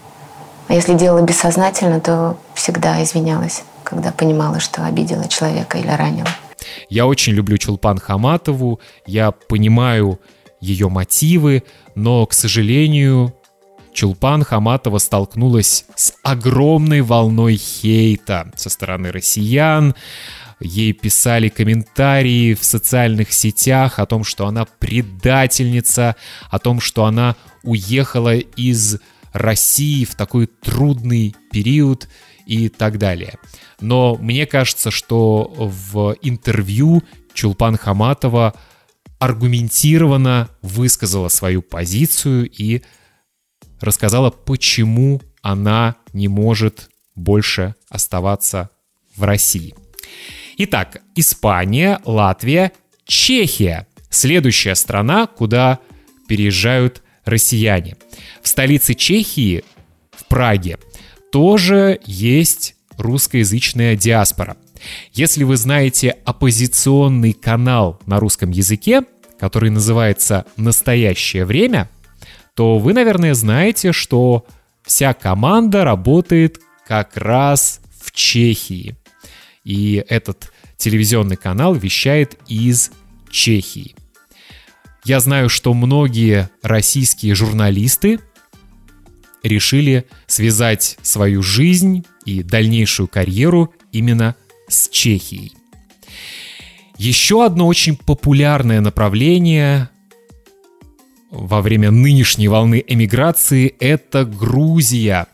А 0.72 0.74
если 0.74 0.94
делала 0.94 1.22
бессознательно, 1.22 2.00
то 2.00 2.38
всегда 2.54 3.04
извинялась, 3.04 3.64
когда 3.84 4.14
понимала, 4.14 4.62
что 4.62 4.86
обидела 4.86 5.28
человека 5.28 5.78
или 5.78 5.90
ранила. 5.90 6.30
Я 6.88 7.08
очень 7.08 7.34
люблю 7.34 7.58
Чулпан 7.58 7.98
Хаматову, 7.98 8.80
я 9.06 9.32
понимаю 9.32 10.22
ее 10.62 10.88
мотивы, 10.88 11.64
но, 11.94 12.26
к 12.26 12.32
сожалению, 12.32 13.36
Чулпан 13.92 14.46
Хаматова 14.46 15.00
столкнулась 15.00 15.84
с 15.98 16.14
огромной 16.24 17.02
волной 17.02 17.58
хейта 17.58 18.50
со 18.56 18.70
стороны 18.70 19.12
россиян. 19.12 19.94
Ей 20.62 20.94
писали 20.94 21.50
комментарии 21.50 22.54
в 22.54 22.64
социальных 22.64 23.34
сетях 23.34 24.00
о 24.00 24.06
том, 24.06 24.24
что 24.24 24.48
она 24.48 24.66
предательница, 24.80 26.16
о 26.50 26.60
том, 26.60 26.80
что 26.80 27.04
она 27.04 27.36
уехала 27.62 28.38
из 28.38 29.02
России 29.34 30.06
в 30.06 30.16
такой 30.16 30.48
трудный 30.48 31.36
период 31.52 32.08
и 32.46 32.70
так 32.70 32.98
далее. 32.98 33.36
Но 33.80 34.16
мне 34.16 34.46
кажется, 34.46 34.92
что 34.92 35.52
в 35.56 36.16
интервью 36.22 37.04
Чулпан 37.34 37.78
Хаматова 37.78 38.54
аргументированно 39.20 40.50
высказала 40.62 41.28
свою 41.28 41.62
позицию 41.62 42.50
и 42.50 42.82
рассказала, 43.80 44.32
почему 44.32 45.22
она 45.42 45.96
не 46.14 46.28
может 46.28 46.90
больше 47.16 47.76
оставаться 47.90 48.70
в 49.16 49.24
России. 49.24 49.76
Итак, 50.58 51.02
Испания, 51.16 52.00
Латвия, 52.06 52.72
Чехия. 53.06 53.88
Следующая 54.10 54.76
страна, 54.76 55.28
куда 55.28 55.80
переезжают 56.28 57.02
россияне. 57.26 57.96
В 58.42 58.48
столице 58.48 58.94
Чехии, 58.94 59.64
в 60.12 60.26
Праге, 60.26 60.78
тоже 61.32 62.00
есть 62.06 62.76
русскоязычная 62.98 63.96
диаспора. 63.96 64.58
Если 65.14 65.44
вы 65.44 65.58
знаете 65.58 66.18
оппозиционный 66.26 67.34
канал 67.34 68.00
на 68.06 68.20
русском 68.20 68.52
языке, 68.52 69.04
который 69.40 69.70
называется 69.70 70.46
«Настоящее 70.58 71.46
время», 71.46 71.90
то 72.56 72.80
вы, 72.80 72.94
наверное, 72.94 73.34
знаете, 73.34 73.92
что 73.92 74.46
вся 74.84 75.14
команда 75.14 75.84
работает 75.84 76.60
как 76.88 77.16
раз 77.18 77.80
в 78.00 78.12
Чехии. 78.12 78.96
И 79.64 80.04
этот 80.10 80.52
телевизионный 80.78 81.38
канал 81.38 81.76
вещает 81.76 82.38
из 82.48 82.92
Чехии. 83.30 83.96
Я 85.04 85.20
знаю, 85.20 85.50
что 85.50 85.74
многие 85.74 86.50
российские 86.62 87.34
журналисты 87.34 88.20
решили 89.44 90.06
связать 90.28 90.98
свою 91.02 91.42
жизнь 91.42 92.06
и 92.26 92.44
дальнейшую 92.44 93.08
карьеру 93.08 93.74
именно 93.92 94.36
с 94.68 94.88
Чехией. 94.90 95.54
Еще 96.98 97.44
одно 97.44 97.66
очень 97.66 97.98
популярное 97.98 98.80
направление 98.80 99.90
во 101.32 101.62
время 101.62 101.90
нынешней 101.90 102.48
волны 102.48 102.84
эмиграции— 102.86 103.74
это 103.80 104.24
Грузия. 104.26 105.28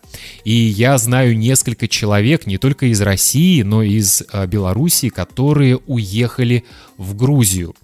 И 0.43 0.53
я 0.53 0.97
знаю 0.97 1.37
несколько 1.37 1.87
человек, 1.87 2.45
не 2.47 2.57
только 2.57 2.87
из 2.87 3.01
России, 3.01 3.61
но 3.61 3.83
и 3.83 3.95
из 3.95 4.23
э, 4.31 4.47
Белоруссии, 4.47 5.09
которые 5.09 5.77
уехали 5.87 6.63
в 6.97 7.15
Грузию. 7.15 7.75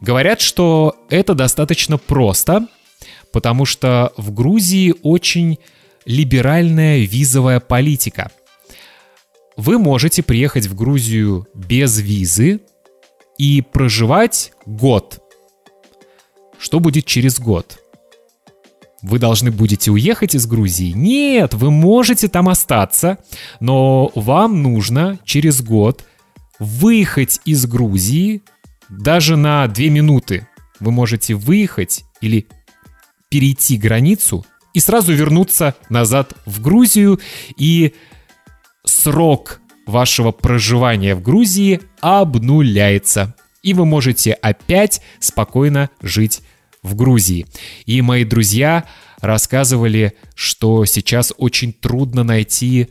Говорят, 0.00 0.40
что 0.40 0.96
это 1.10 1.34
достаточно 1.34 1.98
просто, 1.98 2.66
потому 3.32 3.64
что 3.64 4.12
в 4.16 4.32
Грузии 4.32 4.94
очень 5.02 5.58
либеральная 6.04 7.00
визовая 7.00 7.60
политика. 7.60 8.30
Вы 9.56 9.78
можете 9.78 10.22
приехать 10.22 10.66
в 10.66 10.74
Грузию 10.74 11.48
без 11.54 11.98
визы 11.98 12.60
и 13.38 13.62
проживать 13.62 14.52
год. 14.66 15.18
Что 16.58 16.80
будет 16.80 17.06
через 17.06 17.38
год? 17.38 17.78
Вы 19.02 19.18
должны 19.18 19.50
будете 19.50 19.90
уехать 19.90 20.34
из 20.34 20.46
Грузии? 20.46 20.92
Нет, 20.92 21.54
вы 21.54 21.70
можете 21.70 22.28
там 22.28 22.48
остаться, 22.48 23.18
но 23.60 24.10
вам 24.14 24.62
нужно 24.62 25.18
через 25.24 25.62
год 25.62 26.04
выехать 26.58 27.40
из 27.44 27.66
Грузии 27.66 28.42
даже 28.88 29.36
на 29.36 29.66
две 29.68 29.90
минуты. 29.90 30.48
Вы 30.80 30.92
можете 30.92 31.34
выехать 31.34 32.04
или 32.20 32.46
перейти 33.28 33.76
границу 33.76 34.46
и 34.72 34.80
сразу 34.80 35.12
вернуться 35.12 35.74
назад 35.88 36.34
в 36.44 36.60
Грузию, 36.60 37.18
и 37.56 37.94
срок 38.84 39.60
вашего 39.86 40.32
проживания 40.32 41.14
в 41.14 41.22
Грузии 41.22 41.80
обнуляется. 42.00 43.34
И 43.62 43.72
вы 43.74 43.86
можете 43.86 44.32
опять 44.32 45.00
спокойно 45.18 45.90
жить 46.02 46.42
в 46.86 46.94
Грузии. 46.94 47.46
И 47.84 48.00
мои 48.00 48.24
друзья 48.24 48.86
рассказывали, 49.20 50.14
что 50.34 50.84
сейчас 50.84 51.32
очень 51.36 51.72
трудно 51.72 52.22
найти 52.22 52.88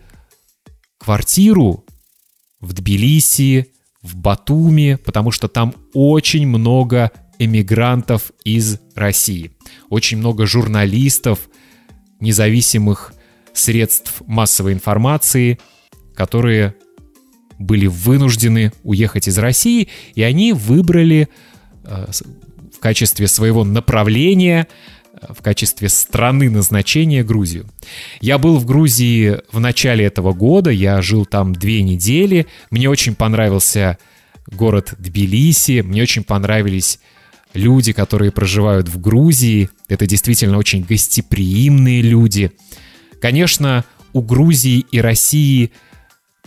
квартиру 0.98 1.86
в 2.60 2.74
Тбилиси, 2.74 3.72
в 4.02 4.16
Батуми, 4.16 5.00
потому 5.04 5.32
что 5.32 5.48
там 5.48 5.76
очень 5.94 6.48
много 6.48 7.12
эмигрантов 7.40 8.32
из 8.44 8.80
России. 8.96 9.52
Очень 9.90 10.18
много 10.18 10.46
журналистов, 10.46 11.50
независимых 12.20 13.14
средств 13.54 14.22
массовой 14.26 14.74
информации, 14.74 15.60
которые 16.16 16.76
были 17.58 17.88
вынуждены 17.88 18.72
уехать 18.84 19.28
из 19.28 19.38
России, 19.38 19.90
и 20.14 20.24
они 20.24 20.54
выбрали 20.54 21.30
э, 21.84 22.08
качестве 22.86 23.28
своего 23.28 23.64
направления, 23.64 24.68
э, 25.20 25.34
в 25.34 25.42
качестве 25.42 25.90
страны 25.90 26.52
назначения 26.52 27.24
Грузию. 27.24 27.66
Я 28.22 28.38
был 28.38 28.60
в 28.60 28.66
Грузии 28.68 29.40
в 29.52 29.60
начале 29.60 30.06
этого 30.06 30.34
года, 30.34 30.70
я 30.70 31.02
жил 31.02 31.26
там 31.26 31.54
две 31.54 31.82
недели, 31.82 32.46
мне 32.70 32.88
очень 32.88 33.16
понравился 33.16 33.98
город 34.46 34.94
Тбилиси, 35.00 35.82
мне 35.82 36.04
очень 36.04 36.24
понравились 36.24 37.00
люди, 37.56 37.92
которые 37.92 38.32
проживают 38.32 38.88
в 38.88 39.02
Грузии. 39.02 39.72
Это 39.88 40.06
действительно 40.06 40.60
очень 40.60 40.84
гостеприимные 40.84 42.04
люди. 42.04 42.52
Конечно, 43.20 43.84
у 44.14 44.22
Грузии 44.22 44.86
и 44.92 45.02
России 45.02 45.72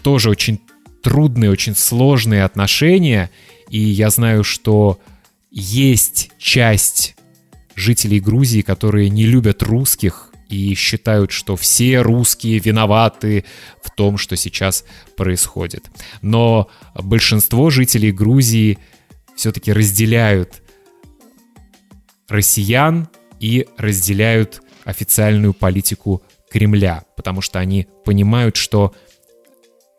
тоже 0.03 0.31
очень 0.31 0.61
трудные, 1.03 1.51
очень 1.51 1.75
сложные 1.75 2.45
отношения, 2.45 3.29
и 3.71 3.81
я 3.81 4.11
знаю, 4.11 4.45
что 4.45 5.01
есть 5.51 6.31
часть 6.39 7.17
жителей 7.75 8.21
Грузии, 8.21 8.63
которые 8.63 9.09
не 9.09 9.25
любят 9.25 9.63
русских 9.63 10.33
и 10.49 10.75
считают, 10.75 11.31
что 11.31 11.57
все 11.57 12.01
русские 12.01 12.59
виноваты 12.59 13.45
в 13.83 13.91
том, 13.91 14.17
что 14.17 14.37
сейчас 14.37 14.85
происходит. 15.17 15.91
Но 16.23 16.69
большинство 16.95 17.71
жителей 17.71 18.13
Грузии 18.13 18.79
все-таки 19.37 19.73
разделяют 19.73 20.63
россиян 22.29 23.09
и 23.41 23.67
разделяют 23.77 24.63
официальную 24.85 25.55
политику 25.55 26.23
Кремля, 26.51 27.05
потому 27.17 27.41
что 27.41 27.59
они 27.59 27.87
понимают, 28.05 28.57
что 28.57 28.95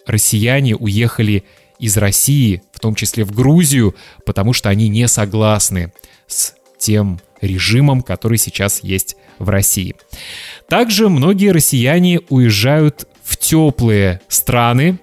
россияне 0.06 0.76
уехали 0.76 1.44
из 1.80 1.96
России, 1.98 2.62
в 2.80 2.82
том 2.82 2.96
числе 2.96 3.26
в 3.26 3.34
Грузию, 3.34 3.94
потому 4.26 4.54
что 4.54 4.70
они 4.70 4.88
не 4.88 5.10
согласны 5.10 5.92
с 6.28 6.54
тем 6.78 7.20
режимом, 7.42 8.02
который 8.02 8.38
сейчас 8.38 8.84
есть 8.84 9.18
в 9.38 9.50
России. 9.50 9.96
Также 10.70 11.10
многие 11.10 11.52
россияне 11.52 12.22
уезжают 12.30 13.06
в 13.22 13.36
теплые 13.36 14.22
страны. 14.30 14.98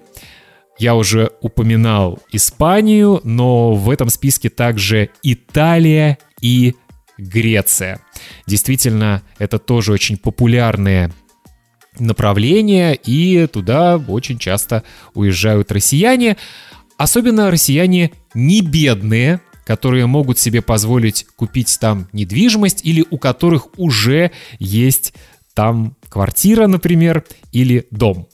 Я 0.79 0.95
уже 0.95 1.31
упоминал 1.41 2.17
Испанию, 2.31 3.21
но 3.23 3.73
в 3.73 3.91
этом 3.91 4.09
списке 4.09 4.49
также 4.49 5.11
Италия 5.21 6.17
и 6.41 6.73
Греция. 7.19 7.99
Действительно, 8.47 9.21
это 9.37 9.59
тоже 9.59 9.93
очень 9.93 10.17
популярные 10.17 11.11
направления, 11.99 12.93
и 12.93 13.45
туда 13.45 13.97
очень 13.97 14.39
часто 14.39 14.83
уезжают 15.13 15.71
россияне. 15.71 16.37
Особенно 16.97 17.51
россияне 17.51 18.11
не 18.33 18.61
бедные, 18.61 19.41
которые 19.65 20.07
могут 20.07 20.39
себе 20.39 20.61
позволить 20.61 21.27
купить 21.35 21.77
там 21.79 22.07
недвижимость 22.13 22.85
или 22.85 23.05
у 23.09 23.17
которых 23.17 23.67
уже 23.77 24.31
есть 24.59 25.13
там 25.53 25.95
квартира, 26.09 26.67
например, 26.67 27.23
или 27.51 27.87
дом. 27.91 28.27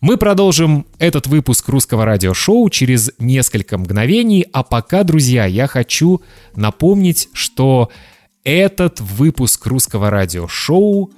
Мы 0.00 0.16
продолжим 0.16 0.86
этот 0.98 1.26
выпуск 1.26 1.68
русского 1.68 2.04
радиошоу 2.04 2.68
через 2.70 3.10
несколько 3.18 3.78
мгновений, 3.78 4.46
а 4.52 4.62
пока, 4.62 5.02
друзья, 5.04 5.46
я 5.46 5.66
хочу 5.66 6.22
напомнить, 6.54 7.28
что 7.32 7.90
этот 8.44 9.00
выпуск 9.00 9.66
русского 9.66 10.10
радиошоу 10.10 11.12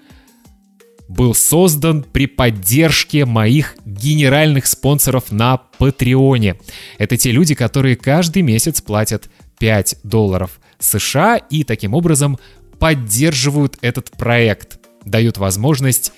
был 1.09 1.35
создан 1.35 2.05
при 2.05 2.27
поддержке 2.27 3.25
моих 3.25 3.77
генеральных 3.85 4.67
спонсоров 4.67 5.33
на 5.33 5.57
Патреоне. 5.57 6.57
Это 6.99 7.17
те 7.17 7.33
люди, 7.33 7.55
которые 7.55 7.97
каждый 7.97 8.43
месяц 8.43 8.81
платят 8.81 9.29
5 9.59 9.97
долларов 10.05 10.61
США 10.79 11.37
и 11.37 11.65
таким 11.65 11.95
образом 11.95 12.39
поддерживают 12.79 13.79
этот 13.81 14.11
проект. 14.11 14.79
дает 15.05 15.39
возможность 15.39 16.13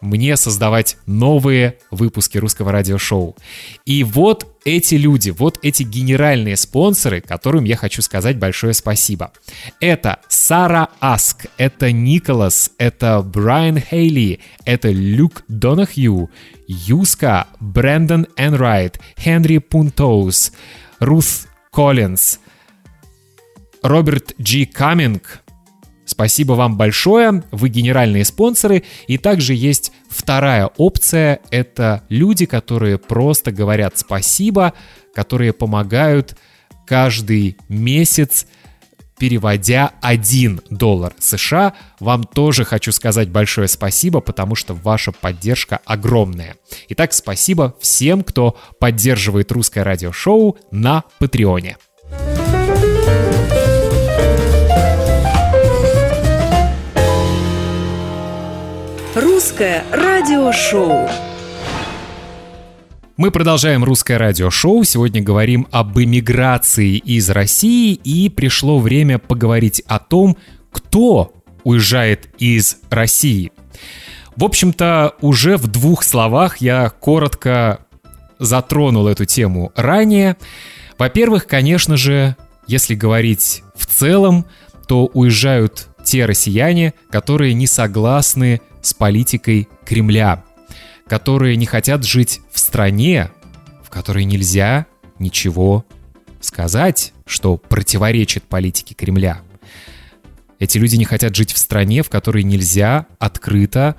мне 0.00 0.36
создавать 0.36 0.96
новые 1.06 1.78
выпуски 1.90 2.38
русского 2.38 2.72
радиошоу. 2.72 3.36
И 3.84 4.04
вот 4.04 4.46
эти 4.64 4.96
люди, 4.96 5.30
вот 5.30 5.58
эти 5.62 5.82
генеральные 5.82 6.56
спонсоры, 6.56 7.20
которым 7.20 7.64
я 7.64 7.76
хочу 7.76 8.02
сказать 8.02 8.38
большое 8.38 8.74
спасибо. 8.74 9.32
Это 9.80 10.20
Сара 10.28 10.88
Аск, 11.00 11.46
это 11.56 11.92
Николас, 11.92 12.70
это 12.78 13.22
Брайан 13.22 13.78
Хейли, 13.80 14.40
это 14.64 14.90
Люк 14.90 15.44
Донахью, 15.48 16.30
Юска, 16.66 17.46
Брэндон 17.60 18.26
Энрайт, 18.36 19.00
Хенри 19.18 19.58
Пунтоус, 19.58 20.52
Рус 20.98 21.46
Коллинз, 21.70 22.40
Роберт 23.82 24.34
Джи 24.40 24.66
Каминг, 24.66 25.42
Спасибо 26.06 26.52
вам 26.52 26.76
большое, 26.76 27.42
вы 27.50 27.68
генеральные 27.68 28.24
спонсоры. 28.24 28.84
И 29.08 29.18
также 29.18 29.54
есть 29.54 29.92
вторая 30.08 30.70
опция, 30.78 31.40
это 31.50 32.04
люди, 32.08 32.46
которые 32.46 32.96
просто 32.96 33.52
говорят 33.52 33.98
спасибо, 33.98 34.72
которые 35.14 35.52
помогают 35.52 36.36
каждый 36.86 37.58
месяц 37.68 38.46
переводя 39.18 39.92
1 40.02 40.62
доллар 40.70 41.14
США. 41.18 41.72
Вам 42.00 42.24
тоже 42.24 42.64
хочу 42.64 42.92
сказать 42.92 43.28
большое 43.30 43.68
спасибо, 43.68 44.20
потому 44.20 44.54
что 44.54 44.74
ваша 44.74 45.12
поддержка 45.12 45.80
огромная. 45.84 46.56
Итак, 46.90 47.12
спасибо 47.12 47.74
всем, 47.80 48.22
кто 48.22 48.56
поддерживает 48.78 49.50
русское 49.52 49.82
радиошоу 49.82 50.58
на 50.70 51.04
Патреоне. 51.18 51.78
Русское 59.36 59.84
радиошоу. 59.92 61.10
Мы 63.18 63.30
продолжаем 63.30 63.84
русское 63.84 64.16
радиошоу. 64.16 64.82
Сегодня 64.84 65.22
говорим 65.22 65.68
об 65.70 65.98
эмиграции 65.98 66.96
из 66.96 67.28
России, 67.28 67.92
и 67.92 68.30
пришло 68.30 68.78
время 68.78 69.18
поговорить 69.18 69.82
о 69.88 69.98
том, 69.98 70.38
кто 70.72 71.34
уезжает 71.64 72.30
из 72.38 72.78
России. 72.88 73.52
В 74.36 74.44
общем-то, 74.44 75.16
уже 75.20 75.58
в 75.58 75.66
двух 75.66 76.02
словах 76.02 76.62
я 76.62 76.88
коротко 76.88 77.80
затронул 78.38 79.06
эту 79.06 79.26
тему 79.26 79.70
ранее. 79.76 80.38
Во-первых, 80.96 81.46
конечно 81.46 81.98
же, 81.98 82.36
если 82.66 82.94
говорить 82.94 83.62
в 83.74 83.84
целом, 83.84 84.46
то 84.88 85.04
уезжают 85.12 85.88
те 86.06 86.24
россияне, 86.24 86.94
которые 87.10 87.52
не 87.52 87.66
согласны 87.66 88.62
с 88.86 88.94
политикой 88.94 89.68
Кремля, 89.84 90.44
которые 91.08 91.56
не 91.56 91.66
хотят 91.66 92.04
жить 92.04 92.40
в 92.52 92.58
стране, 92.60 93.32
в 93.82 93.90
которой 93.90 94.24
нельзя 94.24 94.86
ничего 95.18 95.84
сказать, 96.40 97.12
что 97.26 97.56
противоречит 97.56 98.44
политике 98.44 98.94
Кремля. 98.94 99.40
Эти 100.60 100.78
люди 100.78 100.94
не 100.94 101.04
хотят 101.04 101.34
жить 101.34 101.52
в 101.52 101.58
стране, 101.58 102.04
в 102.04 102.08
которой 102.08 102.44
нельзя 102.44 103.06
открыто 103.18 103.96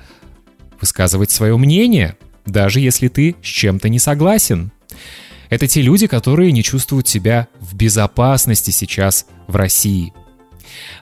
высказывать 0.80 1.32
свое 1.32 1.58
мнение, 1.58 2.18
даже 2.46 2.80
если 2.80 3.10
ты 3.10 3.36
с 3.44 3.46
чем-то 3.46 3.90
не 3.90 4.00
согласен. 4.00 4.72
Это 5.50 5.68
те 5.68 5.82
люди, 5.82 6.08
которые 6.08 6.54
не 6.54 6.64
чувствуют 6.64 7.10
себя 7.10 7.50
в 7.60 7.76
безопасности 7.76 8.72
сейчас 8.72 9.26
в 9.48 9.56
России. 9.58 10.14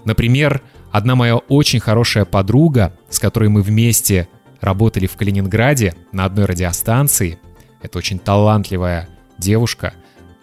Например, 0.06 0.64
Одна 0.96 1.16
моя 1.16 1.36
очень 1.36 1.82
хорошая 1.82 2.24
подруга, 2.24 2.98
с 3.10 3.20
которой 3.20 3.50
мы 3.50 3.62
вместе 3.62 4.30
работали 4.62 5.08
в 5.08 5.18
Калининграде 5.18 5.94
на 6.14 6.24
одной 6.24 6.46
радиостанции, 6.46 7.38
это 7.82 7.98
очень 7.98 8.18
талантливая 8.18 9.10
девушка, 9.38 9.94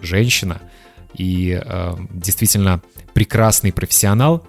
женщина 0.03 0.61
и 1.15 1.59
э, 1.59 1.95
действительно 2.11 2.83
прекрасный 3.15 3.73
профессионал, 3.73 4.47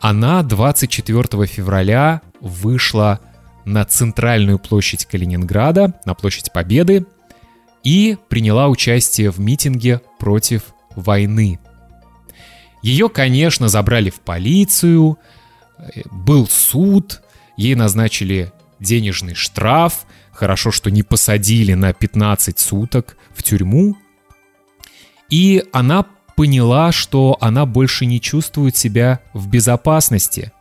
она 0.00 0.42
24 0.42 1.46
февраля 1.46 2.20
вышла 2.40 3.18
на 3.64 3.86
центральную 3.86 4.58
площадь 4.58 5.06
Калининграда, 5.06 5.94
на 6.04 6.12
площадь 6.12 6.52
Победы, 6.52 7.06
и 7.82 8.18
приняла 8.28 8.68
участие 8.68 9.30
в 9.30 9.40
митинге 9.40 10.02
против 10.18 10.74
войны 10.94 11.58
ее, 12.82 13.08
конечно, 13.08 13.68
забрали 13.68 14.10
в 14.10 14.20
полицию, 14.20 15.18
был 16.10 16.48
суд, 16.48 17.22
ей 17.56 17.74
назначили 17.74 18.52
денежный 18.80 19.34
штраф, 19.34 20.04
хорошо, 20.32 20.70
что 20.70 20.90
не 20.90 21.02
посадили 21.02 21.74
на 21.74 21.92
15 21.92 22.58
суток 22.58 23.16
в 23.34 23.42
тюрьму. 23.42 23.96
И 25.30 25.64
она 25.72 26.06
поняла, 26.36 26.92
что 26.92 27.36
она 27.40 27.66
больше 27.66 28.04
не 28.06 28.20
чувствует 28.20 28.76
себя 28.76 29.20
в 29.32 29.48
безопасности. 29.48 30.52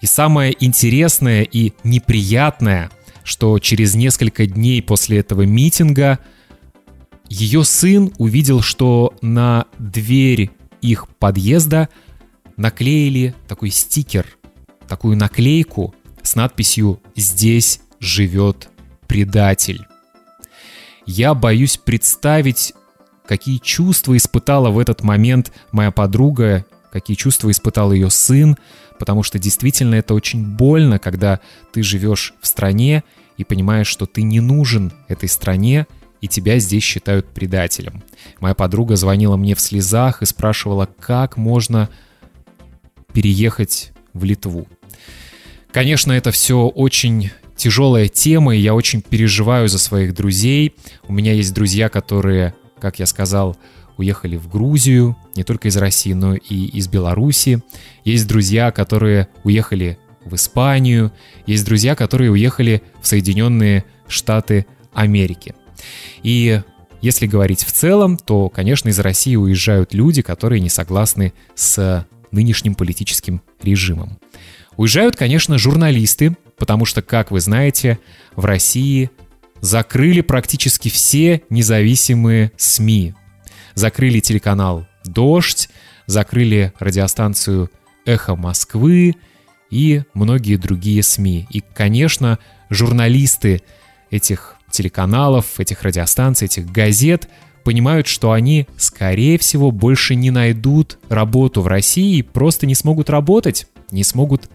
И 0.00 0.06
самое 0.06 0.56
интересное 0.64 1.42
и 1.42 1.72
неприятное, 1.84 2.90
что 3.24 3.58
через 3.58 3.94
несколько 3.94 4.46
дней 4.46 4.82
после 4.82 5.18
этого 5.18 5.42
митинга 5.42 6.18
ее 7.28 7.64
сын 7.64 8.12
увидел, 8.18 8.62
что 8.62 9.14
на 9.20 9.66
дверь 9.78 10.50
их 10.82 11.08
подъезда 11.18 11.88
наклеили 12.56 13.34
такой 13.48 13.70
стикер, 13.70 14.26
такую 14.88 15.16
наклейку 15.16 15.94
с 16.22 16.34
надписью 16.34 17.00
«Здесь 17.16 17.80
живет 17.98 18.68
предатель». 19.06 19.86
Я 21.06 21.34
боюсь 21.34 21.76
представить, 21.76 22.74
какие 23.26 23.58
чувства 23.58 24.16
испытала 24.16 24.70
в 24.70 24.78
этот 24.78 25.02
момент 25.02 25.52
моя 25.72 25.90
подруга, 25.90 26.66
какие 26.92 27.16
чувства 27.16 27.50
испытал 27.50 27.92
ее 27.92 28.10
сын, 28.10 28.56
потому 28.98 29.22
что 29.22 29.38
действительно 29.38 29.94
это 29.94 30.14
очень 30.14 30.44
больно, 30.44 30.98
когда 30.98 31.40
ты 31.72 31.82
живешь 31.82 32.34
в 32.40 32.46
стране 32.46 33.02
и 33.38 33.44
понимаешь, 33.44 33.86
что 33.86 34.06
ты 34.06 34.22
не 34.22 34.40
нужен 34.40 34.92
этой 35.08 35.28
стране, 35.28 35.86
и 36.20 36.28
тебя 36.28 36.58
здесь 36.58 36.82
считают 36.82 37.26
предателем. 37.28 38.02
Моя 38.40 38.54
подруга 38.54 38.96
звонила 38.96 39.36
мне 39.36 39.54
в 39.54 39.60
слезах 39.60 40.22
и 40.22 40.26
спрашивала, 40.26 40.88
как 40.98 41.36
можно 41.36 41.88
переехать 43.12 43.92
в 44.12 44.24
Литву. 44.24 44.66
Конечно, 45.72 46.12
это 46.12 46.30
все 46.30 46.66
очень 46.66 47.30
тяжелая 47.56 48.08
тема, 48.08 48.56
и 48.56 48.60
я 48.60 48.74
очень 48.74 49.02
переживаю 49.02 49.68
за 49.68 49.78
своих 49.78 50.14
друзей. 50.14 50.74
У 51.06 51.12
меня 51.12 51.32
есть 51.32 51.54
друзья, 51.54 51.88
которые, 51.88 52.54
как 52.80 52.98
я 52.98 53.06
сказал, 53.06 53.56
уехали 53.96 54.36
в 54.36 54.48
Грузию, 54.48 55.16
не 55.36 55.44
только 55.44 55.68
из 55.68 55.76
России, 55.76 56.12
но 56.12 56.34
и 56.34 56.66
из 56.66 56.88
Беларуси. 56.88 57.62
Есть 58.04 58.26
друзья, 58.26 58.72
которые 58.72 59.28
уехали 59.44 59.98
в 60.24 60.34
Испанию. 60.34 61.12
Есть 61.46 61.64
друзья, 61.66 61.94
которые 61.94 62.30
уехали 62.30 62.82
в 63.00 63.06
Соединенные 63.06 63.84
Штаты 64.08 64.66
Америки. 64.92 65.54
И 66.22 66.62
если 67.00 67.26
говорить 67.26 67.64
в 67.64 67.72
целом, 67.72 68.16
то, 68.18 68.48
конечно, 68.48 68.88
из 68.88 68.98
России 68.98 69.36
уезжают 69.36 69.94
люди, 69.94 70.22
которые 70.22 70.60
не 70.60 70.68
согласны 70.68 71.32
с 71.54 72.06
нынешним 72.30 72.74
политическим 72.74 73.42
режимом. 73.62 74.18
Уезжают, 74.76 75.16
конечно, 75.16 75.58
журналисты, 75.58 76.36
потому 76.56 76.84
что, 76.84 77.02
как 77.02 77.30
вы 77.30 77.40
знаете, 77.40 77.98
в 78.36 78.44
России 78.44 79.10
закрыли 79.60 80.20
практически 80.20 80.88
все 80.88 81.42
независимые 81.50 82.52
СМИ. 82.56 83.14
Закрыли 83.74 84.20
телеканал 84.20 84.86
«Дождь», 85.04 85.68
закрыли 86.06 86.72
радиостанцию 86.78 87.70
«Эхо 88.04 88.36
Москвы» 88.36 89.16
и 89.70 90.02
многие 90.14 90.56
другие 90.56 91.02
СМИ. 91.02 91.46
И, 91.50 91.60
конечно, 91.60 92.38
журналисты 92.68 93.62
этих 94.10 94.56
телеканалов, 94.70 95.60
этих 95.60 95.82
радиостанций, 95.82 96.46
этих 96.46 96.70
газет 96.70 97.28
понимают, 97.64 98.06
что 98.06 98.32
они, 98.32 98.66
скорее 98.76 99.38
всего, 99.38 99.70
больше 99.70 100.14
не 100.14 100.30
найдут 100.30 100.98
работу 101.08 101.62
в 101.62 101.66
России 101.66 102.18
и 102.18 102.22
просто 102.22 102.66
не 102.66 102.74
смогут 102.74 103.10
работать, 103.10 103.66
не 103.90 104.04
смогут 104.04 104.48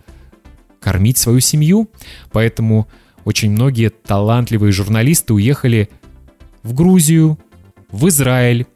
кормить 0.80 1.18
свою 1.18 1.40
семью. 1.40 1.90
Поэтому 2.32 2.88
очень 3.24 3.52
многие 3.52 3.90
талантливые 3.90 4.72
журналисты 4.72 5.34
уехали 5.34 5.90
в 6.64 6.74
Грузию, 6.74 7.40
в 7.92 8.08
Израиль. 8.08 8.68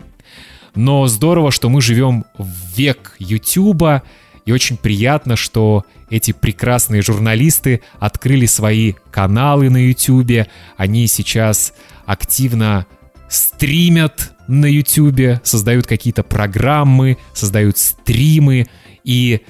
Но 0.76 1.08
здорово, 1.08 1.52
что 1.52 1.70
мы 1.70 1.82
живем 1.82 2.26
в 2.38 2.50
век 2.76 3.16
Ютуба, 3.20 4.04
и 4.50 4.52
очень 4.52 4.78
приятно, 4.78 5.36
что 5.36 5.86
эти 6.10 6.32
прекрасные 6.32 7.04
журналисты 7.04 7.82
открыли 8.00 8.48
свои 8.48 8.94
каналы 9.12 9.70
на 9.70 9.78
YouTube. 9.78 10.48
Они 10.76 11.06
сейчас 11.06 11.72
активно 12.08 12.88
стримят 13.30 14.32
на 14.48 14.66
YouTube, 14.66 15.40
создают 15.44 15.86
какие-то 15.86 16.24
программы, 16.24 17.20
создают 17.36 17.78
стримы 17.78 18.66
и 19.04 19.42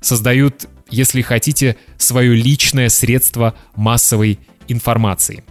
создают 0.00 0.68
если 0.88 1.22
хотите, 1.22 1.76
свое 1.96 2.36
личное 2.36 2.90
средство 2.90 3.56
массовой 3.74 4.38
информации. 4.68 5.42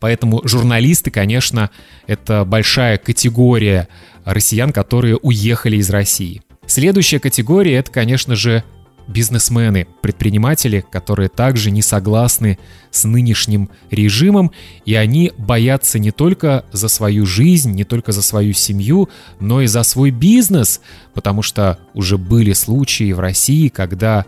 Поэтому 0.00 0.46
журналисты, 0.46 1.10
конечно, 1.10 1.70
это 2.06 2.44
большая 2.44 2.98
категория 2.98 3.88
россиян, 4.26 4.70
которые 4.70 5.16
уехали 5.16 5.76
из 5.76 5.88
России. 5.88 6.42
Следующая 6.72 7.20
категория— 7.20 7.74
это, 7.80 7.92
конечно 7.92 8.34
же, 8.34 8.64
бизнесмены, 9.06 9.86
предприниматели, 10.00 10.82
которые 10.90 11.28
также 11.28 11.70
не 11.70 11.82
согласны 11.82 12.58
с 12.90 13.04
нынешним 13.04 13.68
режимом, 13.90 14.52
и 14.86 14.94
они 14.94 15.34
боятся 15.36 15.98
не 15.98 16.12
только 16.12 16.64
за 16.72 16.88
свою 16.88 17.26
жизнь, 17.26 17.72
не 17.72 17.84
только 17.84 18.12
за 18.12 18.22
свою 18.22 18.54
семью, 18.54 19.10
но 19.38 19.60
и 19.60 19.66
за 19.66 19.82
свой 19.82 20.12
бизнес, 20.12 20.80
потому 21.12 21.42
что 21.42 21.78
уже 21.92 22.16
были 22.16 22.54
случаи 22.54 23.12
в 23.12 23.20
России, 23.20 23.68
когда 23.68 24.24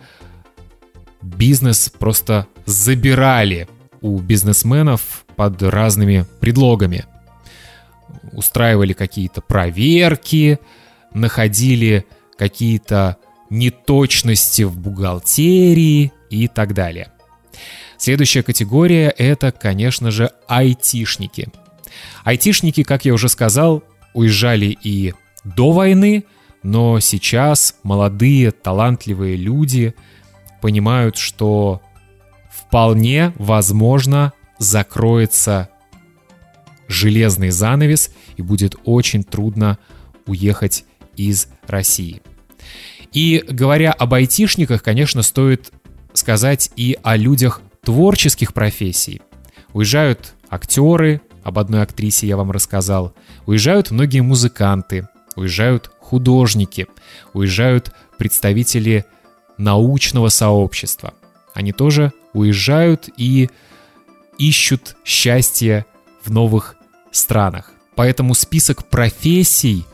бизнес 1.22 1.88
просто 1.88 2.46
забирали 2.66 3.68
у 4.02 4.18
бизнесменов 4.18 5.24
под 5.34 5.62
разными 5.62 6.26
предлогами. 6.40 7.06
Устраивали 8.32 8.92
какие-то 8.92 9.40
проверки, 9.40 10.58
находили 11.14 12.04
какие-то 12.36 13.16
неточности 13.50 14.62
в 14.62 14.76
бухгалтерии 14.78 16.12
и 16.30 16.48
так 16.48 16.74
далее. 16.74 17.12
Следующая 17.98 18.42
категория— 18.42 19.08
это, 19.18 19.52
конечно 19.52 20.10
же, 20.10 20.30
айтишники. 20.48 21.48
Айтишники, 22.24 22.82
как 22.82 23.04
я 23.04 23.14
уже 23.14 23.28
сказал, 23.28 23.82
уезжали 24.12 24.76
и 24.82 25.14
до 25.44 25.72
войны, 25.72 26.24
но 26.62 26.98
сейчас 27.00 27.76
молодые, 27.82 28.50
талантливые 28.50 29.36
люди 29.36 29.94
понимают, 30.60 31.16
что 31.16 31.82
вполне 32.50 33.32
возможно 33.36 34.32
закроется 34.58 35.68
железный 36.88 37.50
занавес 37.50 38.10
и 38.36 38.42
будет 38.42 38.76
очень 38.84 39.24
трудно 39.24 39.78
уехать 40.26 40.84
из 41.16 41.48
России. 41.66 42.22
И 43.12 43.44
говоря 43.48 43.92
об 43.92 44.14
айтишниках, 44.14 44.82
конечно, 44.82 45.22
стоит 45.22 45.72
сказать 46.12 46.70
и 46.76 46.98
о 47.02 47.16
людях 47.16 47.60
творческих 47.82 48.54
профессий. 48.54 49.22
Уезжают 49.72 50.34
актеры, 50.48 51.20
об 51.42 51.58
одной 51.58 51.82
актрисе 51.82 52.26
я 52.26 52.36
вам 52.36 52.50
рассказал, 52.50 53.14
уезжают 53.46 53.90
многие 53.90 54.20
музыканты, 54.20 55.08
уезжают 55.36 55.90
художники, 56.00 56.86
уезжают 57.32 57.92
представители 58.18 59.04
научного 59.58 60.28
сообщества. 60.28 61.14
Они 61.52 61.72
тоже 61.72 62.12
уезжают 62.32 63.08
и 63.16 63.50
ищут 64.38 64.96
счастье 65.04 65.86
в 66.24 66.30
новых 66.30 66.76
странах. 67.12 67.70
Поэтому 67.94 68.34
список 68.34 68.86
профессий 68.86 69.84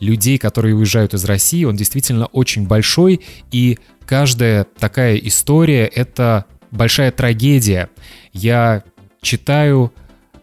людей, 0.00 0.38
которые 0.38 0.74
уезжают 0.74 1.14
из 1.14 1.24
России, 1.24 1.64
он 1.64 1.76
действительно 1.76 2.26
очень 2.26 2.66
большой, 2.66 3.20
и 3.50 3.78
каждая 4.06 4.64
такая 4.64 5.16
история— 5.16 5.86
это 5.94 6.46
большая 6.70 7.10
трагедия. 7.10 7.90
Я 8.32 8.84
читаю 9.20 9.92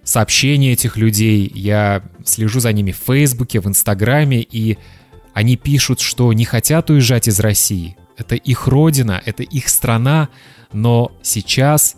сообщения 0.03 0.73
этих 0.73 0.97
людей, 0.97 1.51
я 1.53 2.03
слежу 2.23 2.59
за 2.59 2.71
ними 2.71 2.91
в 2.91 2.97
Фейсбуке, 2.97 3.59
в 3.59 3.67
Инстаграме, 3.67 4.41
и 4.41 4.77
они 5.33 5.57
пишут, 5.57 5.99
что 5.99 6.31
не 6.33 6.45
хотят 6.45 6.89
уезжать 6.89 7.27
из 7.27 7.39
России. 7.39 7.97
Это 8.17 8.35
их 8.35 8.67
родина, 8.67 9.21
это 9.25 9.43
их 9.43 9.67
страна, 9.67 10.29
но 10.71 11.11
сейчас 11.21 11.97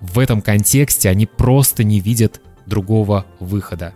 в 0.00 0.18
этом 0.18 0.42
контексте 0.42 1.08
они 1.08 1.26
просто 1.26 1.82
не 1.82 2.00
видят 2.00 2.40
другого 2.68 3.26
выхода. 3.40 3.94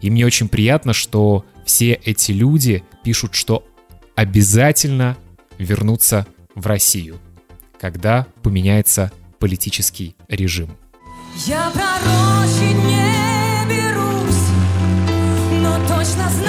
И 0.00 0.10
мне 0.10 0.26
очень 0.26 0.48
приятно, 0.48 0.92
что 0.92 1.44
все 1.64 1.92
эти 1.92 2.32
люди 2.32 2.82
пишут, 3.02 3.34
что 3.34 3.64
обязательно 4.14 5.16
вернутся 5.58 6.26
в 6.54 6.66
Россию, 6.66 7.18
когда 7.80 8.26
поменяется 8.42 9.12
политический 9.38 10.16
режим. 10.28 10.76
Я 11.46 11.72
не 12.72 13.68
берусь, 13.68 14.48
но 15.62 15.76
точно 15.86 16.28
знаю, 16.30 16.47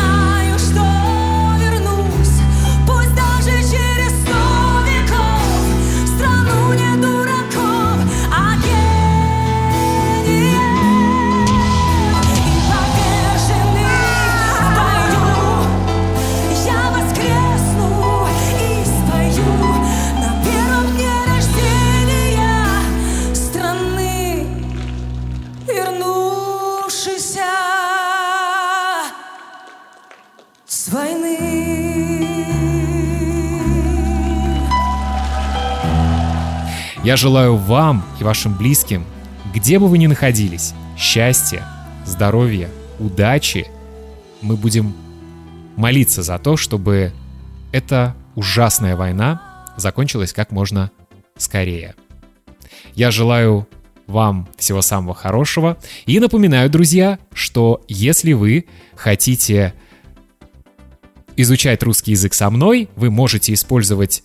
Я 37.04 37.15
желаю 37.15 37.58
вам 37.58 38.04
и 38.19 38.23
вашим 38.23 38.58
близким, 38.58 39.06
где 39.54 39.78
бы 39.78 39.88
вы 39.88 39.99
ни 39.99 40.08
находились, 40.08 40.73
счастья, 40.97 41.63
здоровья, 42.06 42.69
удачи. 42.97 43.67
Мы 44.41 44.56
будем 44.56 44.95
молиться 45.75 46.23
за 46.23 46.39
то, 46.39 46.58
чтобы 46.58 47.13
эта 47.71 48.15
ужасная 48.34 48.95
война 48.95 49.65
закончилась 49.78 50.34
как 50.34 50.52
можно 50.52 50.89
скорее. 51.38 51.93
Я 52.95 53.12
желаю 53.12 53.67
вам 54.08 54.49
всего 54.58 54.82
самого 54.82 55.13
хорошего. 55.13 55.78
И 56.08 56.19
напоминаю, 56.19 56.67
друзья, 56.71 57.19
что 57.32 57.84
если 57.88 58.34
вы 58.34 58.65
хотите 58.95 59.75
изучать 61.41 61.82
русский 61.84 62.12
язык 62.12 62.34
со 62.34 62.49
мной, 62.49 62.89
вы 62.97 63.10
можете 63.10 63.54
использовать 63.54 64.23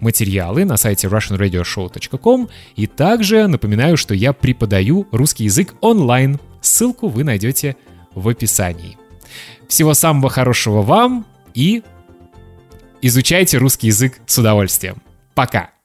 материалы 0.00 0.64
на 0.64 0.76
сайте 0.76 1.06
russianradioshow.com 1.06 2.48
и 2.76 2.86
также 2.86 3.46
напоминаю, 3.46 3.96
что 3.96 4.14
я 4.14 4.32
преподаю 4.32 5.06
русский 5.12 5.44
язык 5.44 5.74
онлайн. 5.80 6.38
Ссылку 6.62 7.08
вы 7.08 7.24
найдете 7.24 7.76
в 8.14 8.26
описании. 8.28 8.96
Всего 9.68 9.92
самого 9.94 10.30
хорошего 10.30 10.82
вам 10.82 11.26
и 11.54 11.82
изучайте 13.02 13.58
русский 13.58 13.88
язык 13.88 14.18
с 14.26 14.38
удовольствием. 14.38 15.02
Пока! 15.34 15.75